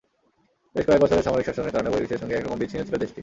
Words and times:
বেশ 0.75 0.85
কয়েক 0.87 1.01
বছরের 1.03 1.25
সামরিক 1.25 1.45
শাসনের 1.45 1.73
কারণে 1.73 1.89
বহির্বিশ্বের 1.89 2.21
সঙ্গে 2.21 2.35
একরকম 2.37 2.57
বিচ্ছিন্ন 2.61 2.83
ছিল 2.87 2.95
দেশটি। 2.97 3.19